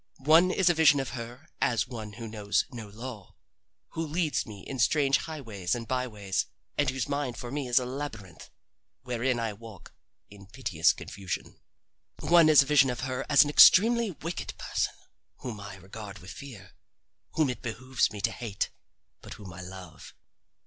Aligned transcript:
One 0.25 0.49
is 0.49 0.67
a 0.67 0.73
vision 0.73 0.99
of 0.99 1.09
her 1.11 1.47
as 1.61 1.87
one 1.87 2.13
who 2.13 2.27
knows 2.27 2.65
no 2.71 2.87
law, 2.89 3.35
who 3.89 4.03
leads 4.03 4.47
me 4.47 4.61
in 4.65 4.79
strange 4.79 5.17
highways 5.17 5.75
and 5.75 5.87
byways, 5.87 6.47
and 6.75 6.89
whose 6.89 7.07
mind 7.07 7.37
for 7.37 7.51
me 7.51 7.67
is 7.67 7.77
a 7.77 7.85
labyrinth 7.85 8.49
wherein 9.03 9.39
I 9.39 9.53
walk 9.53 9.93
in 10.27 10.47
piteous 10.47 10.91
confusion. 10.93 11.59
One 12.19 12.49
is 12.49 12.63
a 12.63 12.65
vision 12.65 12.89
of 12.89 13.01
her 13.01 13.27
as 13.29 13.43
an 13.43 13.51
extremely 13.51 14.09
wicked 14.09 14.57
person 14.57 14.93
whom 15.41 15.59
I 15.59 15.75
regard 15.75 16.17
with 16.17 16.31
fear, 16.31 16.71
whom 17.33 17.51
it 17.51 17.61
behooves 17.61 18.11
me 18.11 18.21
to 18.21 18.31
hate, 18.31 18.71
but 19.21 19.35
whom 19.35 19.53
I 19.53 19.61
love. 19.61 20.15